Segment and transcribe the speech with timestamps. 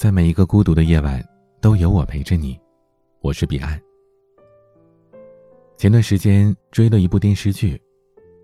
[0.00, 1.22] 在每一个孤独的夜晚，
[1.60, 2.58] 都有我陪着你。
[3.20, 3.78] 我是彼岸。
[5.76, 7.78] 前段时间追了一部电视剧，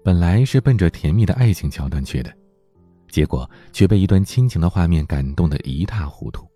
[0.05, 2.31] 本来是奔着甜蜜的爱情桥段去的，
[3.09, 6.47] 结果却被一段亲情的画面感动得一塌糊涂。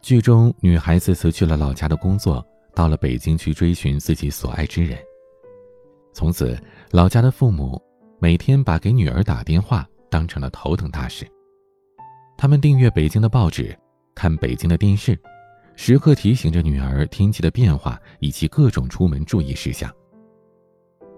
[0.00, 2.44] 剧中女孩子辞去了老家的工作，
[2.74, 4.98] 到了北京去追寻自己所爱之人。
[6.12, 6.60] 从此，
[6.90, 7.80] 老家的父母
[8.18, 11.24] 每天把给女儿打电话当成了头等大事。
[12.36, 13.76] 他们订阅北京的报纸，
[14.14, 15.18] 看北京的电视，
[15.76, 19.90] 时刻提醒着女儿天气的变化以及各种出门注意事项。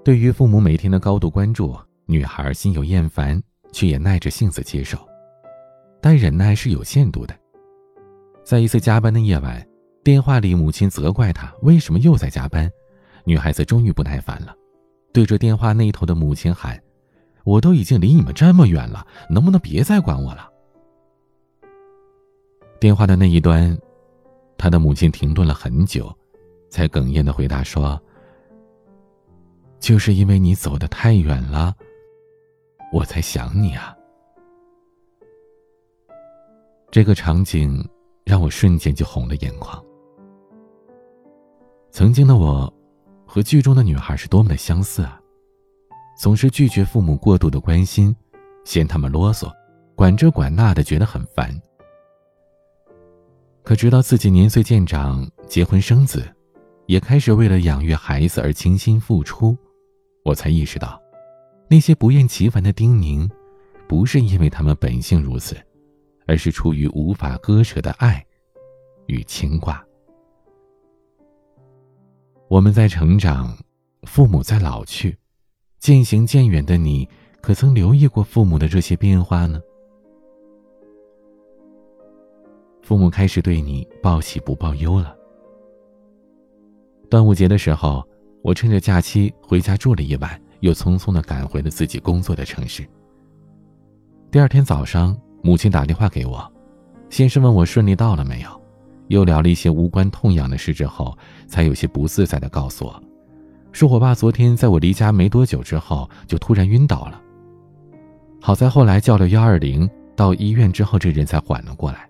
[0.04, 1.74] 对于父母每天的高度关注，
[2.04, 4.98] 女孩心有厌烦，却也耐着性子接受。
[6.02, 7.34] 但忍耐是有限度的。
[8.44, 9.66] 在一次加班的夜晚，
[10.02, 12.70] 电话里母亲责怪她为什么又在加班，
[13.24, 14.54] 女孩子终于不耐烦了，
[15.14, 16.78] 对着电话那头的母亲喊
[17.44, 20.50] ：“我都已经离你们这么远了，能不能别再管我了？”
[22.84, 23.74] 电话的那一端，
[24.58, 26.14] 他的母亲停顿了很久，
[26.68, 27.98] 才哽咽的回答说
[29.80, 31.74] ：“就是因为你走的太远了，
[32.92, 33.96] 我才想你啊。”
[36.92, 37.82] 这个场景
[38.22, 39.82] 让我瞬间就红了眼眶。
[41.90, 42.70] 曾经的我，
[43.24, 45.18] 和剧中的女孩是多么的相似啊！
[46.18, 48.14] 总是拒绝父母过度的关心，
[48.66, 49.50] 嫌他们啰嗦，
[49.96, 51.50] 管这管那的，觉得很烦。
[53.64, 56.22] 可直到自己年岁渐长，结婚生子，
[56.84, 59.56] 也开始为了养育孩子而倾心付出，
[60.22, 61.00] 我才意识到，
[61.70, 63.26] 那些不厌其烦的叮咛，
[63.88, 65.56] 不是因为他们本性如此，
[66.26, 68.22] 而是出于无法割舍的爱
[69.06, 69.82] 与牵挂。
[72.48, 73.56] 我们在成长，
[74.02, 75.16] 父母在老去，
[75.78, 77.08] 渐行渐远的你，
[77.40, 79.58] 可曾留意过父母的这些变化呢？
[82.84, 85.16] 父母开始对你报喜不报忧了。
[87.08, 88.06] 端午节的时候，
[88.42, 92.86] 我趁着假期回家住了一晚，又匆匆的赶回了自己工作的城市。
[94.30, 96.46] 第二天早上，母亲打电话给我，
[97.08, 98.60] 先是问我顺利到了没有，
[99.08, 101.16] 又聊了一些无关痛痒的事之后，
[101.46, 103.02] 才有些不自在的告诉我，
[103.72, 107.18] 说我爸昨天在我离家没多久之后就突然晕倒了。
[108.42, 112.06] 好在后来叫了幺二零，到医院之后这人才缓了过来。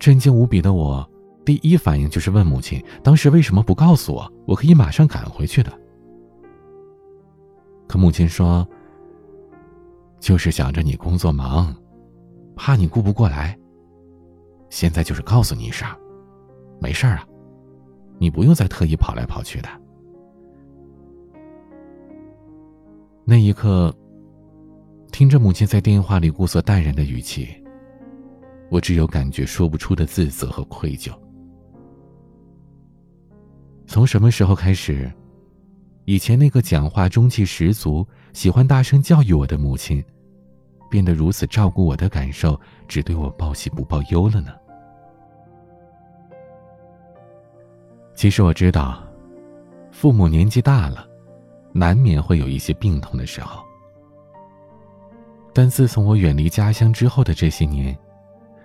[0.00, 1.06] 震惊无比的我，
[1.44, 4.32] 第一反应就是问母亲：“当时为什么不告诉我？
[4.46, 5.70] 我可以马上赶回去的。”
[7.86, 8.66] 可母亲说
[10.18, 11.76] ：“就是想着你工作忙，
[12.56, 13.54] 怕你顾不过来。
[14.70, 15.86] 现在就是告诉你一声，
[16.80, 17.28] 没事儿啊，
[18.18, 19.68] 你不用再特意跑来跑去的。”
[23.26, 23.94] 那一刻，
[25.12, 27.59] 听着母亲在电话里故作淡然的语气。
[28.70, 31.12] 我只有感觉说不出的自责和愧疚。
[33.86, 35.12] 从什么时候开始，
[36.04, 40.02] 以前那个讲话中气十足、喜欢大声教育我的母亲，
[40.88, 44.52] 变得如此照顾我的感受，只对我报喜不报忧了呢？
[48.14, 49.02] 其实我知道，
[49.90, 51.08] 父母年纪大了，
[51.72, 53.60] 难免会有一些病痛的时候。
[55.52, 57.98] 但自从我远离家乡之后的这些年，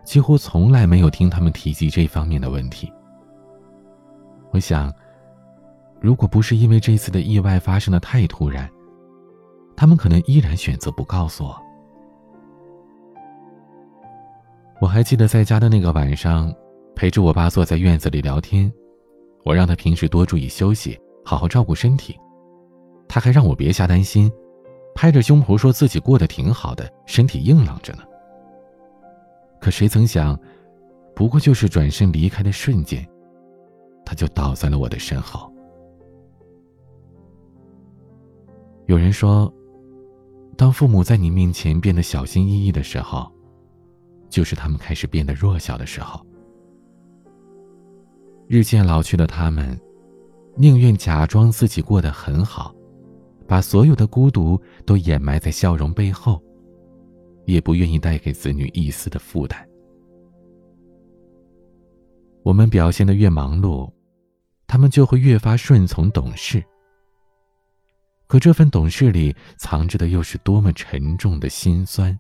[0.05, 2.91] 几乎从来没有听他们提及这方面的问题。
[4.51, 4.93] 我想，
[5.99, 8.69] 如果不是因为这次的意外发生的太突然，
[9.75, 11.59] 他们可能依然选择不告诉我。
[14.79, 16.53] 我还记得在家的那个晚上，
[16.95, 18.71] 陪着我爸坐在院子里聊天，
[19.43, 22.15] 我让他平时多注意休息，好好照顾身体，
[23.07, 24.31] 他还让我别瞎担心，
[24.93, 28.03] 拍着胸脯说自己过得挺好的，身体硬朗着呢。
[29.65, 30.39] 可谁曾想，
[31.15, 33.03] 不过就是转身离开的瞬间，
[34.05, 35.51] 他就倒在了我的身后。
[38.85, 39.51] 有人说，
[40.55, 43.27] 当父母在你面前变得小心翼翼的时候，
[44.29, 46.23] 就是他们开始变得弱小的时候。
[48.47, 49.75] 日渐老去的他们，
[50.55, 52.71] 宁愿假装自己过得很好，
[53.47, 56.39] 把所有的孤独都掩埋在笑容背后。
[57.45, 59.67] 也不愿意带给子女一丝的负担。
[62.43, 63.91] 我们表现的越忙碌，
[64.67, 66.63] 他们就会越发顺从懂事。
[68.27, 72.17] 可这份懂事里藏着的又是多么沉重的心酸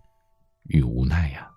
[0.65, 1.51] 与无奈呀！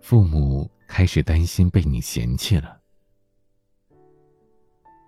[0.00, 2.78] 父母开始担心被你嫌弃了。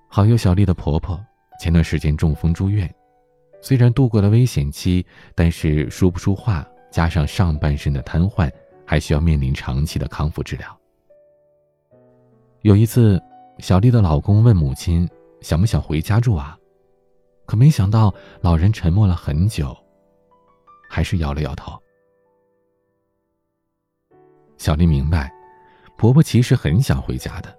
[0.08, 1.19] 好友小丽的婆婆
[1.61, 2.93] 前段时间中风住院。
[3.61, 8.51] 虽然度过了危险期，但是说不出话，加上上半身的瘫痪，
[8.87, 10.79] 还需要面临长期的康复治疗。
[12.63, 13.21] 有一次，
[13.59, 15.09] 小丽的老公问母亲
[15.41, 16.57] 想不想回家住啊？
[17.47, 19.77] 可没想到老人沉默了很久，
[20.89, 21.73] 还是摇了摇头。
[24.57, 25.33] 小丽明白，
[25.97, 27.57] 婆婆其实很想回家的，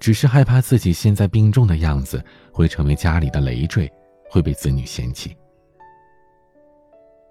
[0.00, 3.90] 只是害怕自己现在病重的样子会成为家里的累赘。
[4.32, 5.36] 会被子女嫌弃。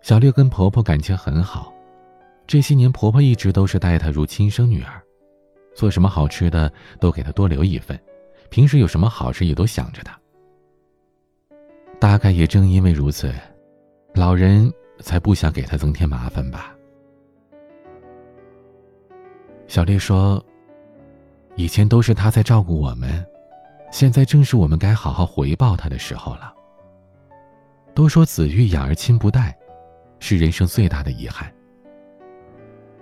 [0.03, 1.74] 小丽跟婆婆感情很好，
[2.45, 5.01] 这些年婆婆一直都是待她如亲生女儿，
[5.74, 8.00] 做什么好吃的都给她多留一份，
[8.51, 10.15] 平时有什么好事也都想着她。
[12.00, 13.33] 大概也正因为如此，
[14.13, 16.75] 老人才不想给她增添麻烦吧。
[19.68, 20.44] 小丽说
[21.57, 23.25] ：“以前都是她在照顾我们，
[23.92, 26.53] 现在正是我们该好好回报她的时候了。”
[27.93, 29.57] 都说子欲养而亲不待，
[30.19, 31.51] 是人生最大的遗憾。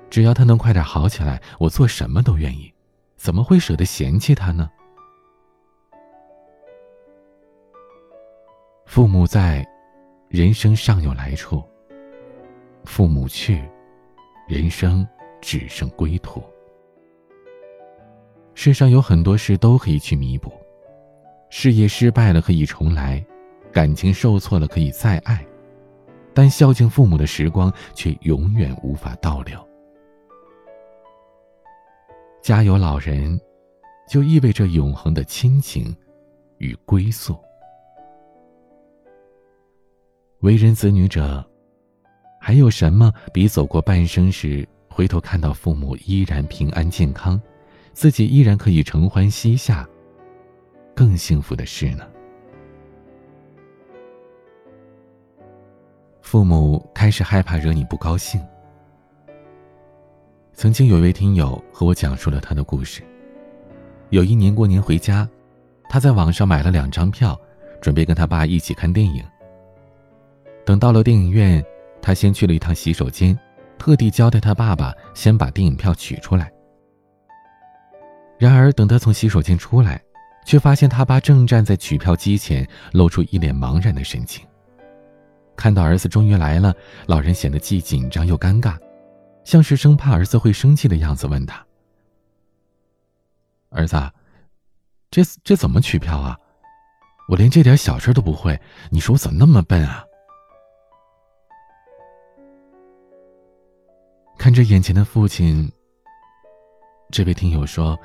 [0.09, 2.73] 只要他能快点好起来，我做什么都愿意，
[3.15, 4.69] 怎么会舍得嫌弃他呢？
[8.85, 9.63] 父母在，
[10.29, 11.63] 人生尚有来处；
[12.85, 13.63] 父母去，
[14.47, 15.07] 人生
[15.39, 16.43] 只剩归途。
[18.55, 20.51] 世上有很多事都可以去弥补，
[21.51, 23.23] 事业失败了可以重来。
[23.79, 25.41] 感情受挫了可以再爱，
[26.33, 29.57] 但孝敬父母的时光却永远无法倒流。
[32.41, 33.39] 家有老人，
[34.05, 35.95] 就意味着永恒的亲情
[36.57, 37.39] 与归宿。
[40.41, 41.41] 为人子女者，
[42.37, 47.41] 还有什么比走过半生时回头看到父母依然平安健康，
[47.93, 49.87] 自己依然可以承欢膝下，
[50.93, 52.05] 更幸福的事呢？
[56.29, 58.39] 父母开始害怕惹你不高兴。
[60.53, 63.01] 曾经有一位听友和我讲述了他的故事。
[64.11, 65.27] 有一年过年回家，
[65.89, 67.35] 他在网上买了两张票，
[67.81, 69.25] 准备跟他爸一起看电影。
[70.63, 71.65] 等到了电影院，
[71.99, 73.35] 他先去了一趟洗手间，
[73.79, 76.51] 特地交代他爸爸先把电影票取出来。
[78.37, 79.99] 然而等他从洗手间出来，
[80.45, 84.45] 却发现他爸正站在取票机前，露出一脸茫然的神情。
[85.59, 86.73] 看到儿子终于来了，
[87.05, 88.77] 老人显得既紧张又尴尬，
[89.43, 91.61] 像是生怕儿子会生气的样子，问他
[93.67, 93.97] ：“儿子，
[95.11, 96.39] 这这怎么取票啊？
[97.27, 98.57] 我连这点小事都不会，
[98.89, 100.05] 你说我怎么那么笨啊？”
[104.39, 105.69] 看着眼前的父亲，
[107.11, 107.99] 这位听友说，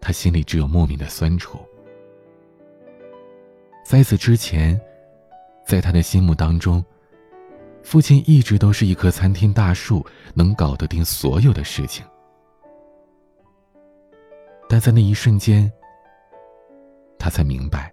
[0.00, 1.60] 他心里只有莫名的酸楚。
[3.84, 4.76] 在此之前。
[5.66, 6.82] 在他的心目当中，
[7.82, 12.06] 父亲一直都是一棵参天大树，能搞得定所有的事情。
[14.68, 15.70] 但在那一瞬间，
[17.18, 17.92] 他才明白，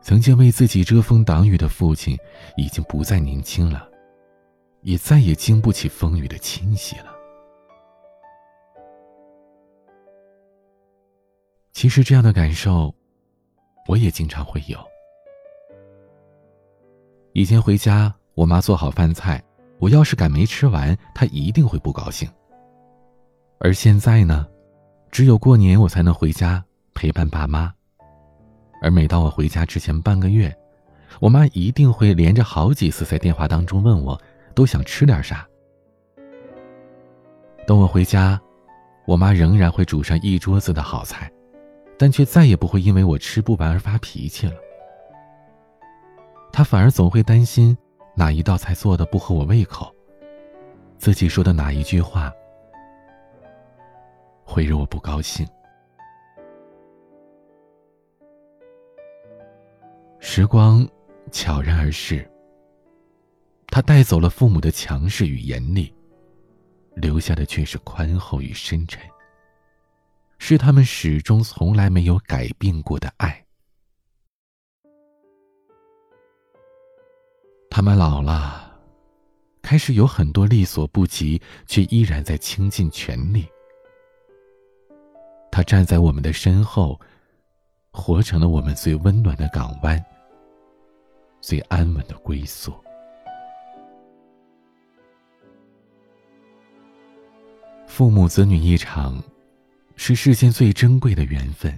[0.00, 2.18] 曾经为自己遮风挡雨的父亲，
[2.56, 3.86] 已经不再年轻了，
[4.80, 7.14] 也再也经不起风雨的侵袭了。
[11.72, 12.94] 其实这样的感受，
[13.88, 14.78] 我也经常会有。
[17.36, 19.42] 以前回家，我妈做好饭菜，
[19.80, 22.28] 我要是敢没吃完，她一定会不高兴。
[23.58, 24.46] 而现在呢，
[25.10, 27.74] 只有过年我才能回家陪伴爸妈，
[28.80, 30.56] 而每当我回家之前半个月，
[31.18, 34.16] 我妈一定会连着好几次在电话当中问我，
[34.54, 35.44] 都想吃点啥。
[37.66, 38.40] 等我回家，
[39.06, 41.28] 我妈仍然会煮上一桌子的好菜，
[41.98, 44.54] 但却再也不会因为我吃不完而发脾气了。
[46.56, 47.76] 他反而总会担心
[48.14, 49.92] 哪一道菜做的不合我胃口，
[50.98, 52.32] 自己说的哪一句话
[54.44, 55.44] 会惹我不高兴。
[60.20, 60.88] 时光
[61.32, 62.24] 悄然而逝，
[63.66, 65.92] 他带走了父母的强势与严厉，
[66.94, 69.02] 留下的却是宽厚与深沉，
[70.38, 73.43] 是他们始终从来没有改变过的爱。
[77.76, 78.72] 他们老了，
[79.60, 83.44] 开始有很多力所不及，却依然在倾尽全力。
[85.50, 87.00] 他站在我们的身后，
[87.90, 90.00] 活成了我们最温暖的港湾，
[91.40, 92.72] 最安稳的归宿。
[97.88, 99.20] 父母子女一场，
[99.96, 101.76] 是世间最珍贵的缘分。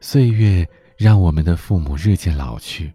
[0.00, 0.68] 岁月。
[0.98, 2.92] 让我们的父母日渐老去，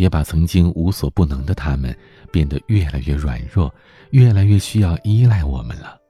[0.00, 1.94] 也把曾经无所不能的他们
[2.32, 3.70] 变得越来越软弱，
[4.12, 6.00] 越来越需要依赖我们了。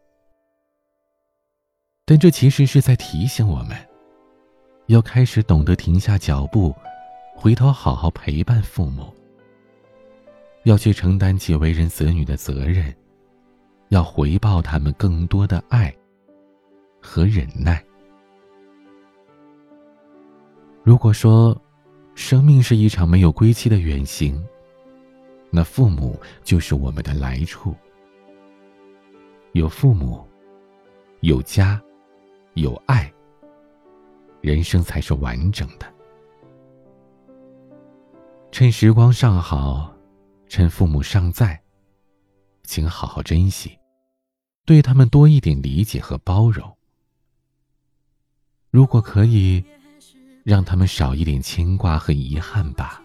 [2.06, 3.76] 但这其实是在提醒我们，
[4.86, 6.72] 要开始懂得停下脚步，
[7.34, 9.12] 回头好好陪伴父母。
[10.62, 12.94] 要去承担起为人子女的责任，
[13.88, 15.92] 要回报他们更多的爱
[17.02, 17.84] 和忍耐。
[20.84, 21.60] 如果说，
[22.20, 24.46] 生命是一场没有归期的远行，
[25.50, 27.74] 那父母就是我们的来处。
[29.52, 30.28] 有父母，
[31.20, 31.80] 有家，
[32.54, 33.10] 有爱，
[34.42, 35.86] 人生才是完整的。
[38.52, 39.96] 趁时光尚好。
[40.46, 41.60] 趁父母尚在，
[42.64, 43.78] 请好好珍惜，
[44.66, 46.76] 对他们多一点理解和包容。
[48.70, 49.64] 如果可以，
[50.44, 53.02] 让他们少一点牵挂和遗憾吧。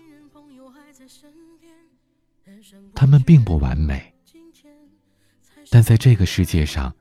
[2.93, 4.13] 他们并不完美，
[5.69, 6.93] 但在这个世界上，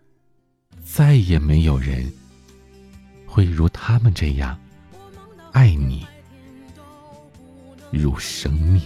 [0.84, 2.12] 再也没有人
[3.26, 4.58] 会如他们这样
[5.52, 6.06] 爱你，
[7.92, 8.82] 如生命。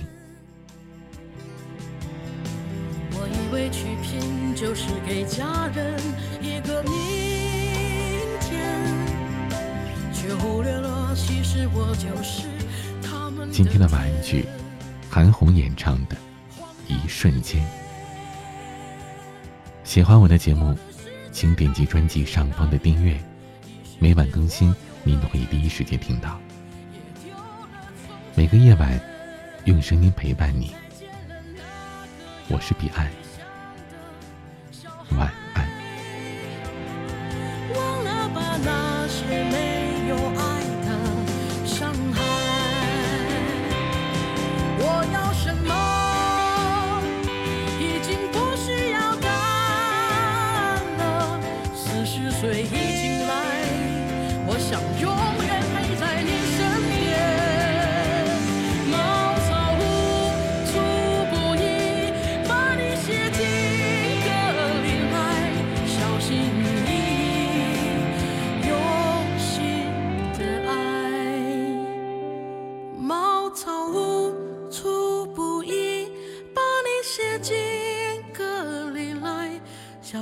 [13.51, 14.47] 今天的晚安曲，
[15.11, 16.15] 韩红演唱的
[16.87, 17.61] 《一瞬间》。
[19.83, 20.79] 喜欢我的节目，
[21.33, 23.19] 请点击专辑上方的订阅，
[23.99, 26.39] 每晚更新，您都可以第一时间听到。
[28.37, 29.01] 每个夜晚，
[29.65, 30.77] 用声音陪伴你。
[32.49, 33.11] 我是彼岸。
[35.19, 35.48] 晚。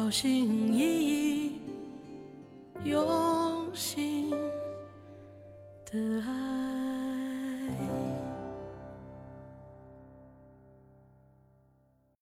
[0.06, 1.52] 小心翼翼，
[2.84, 3.04] 用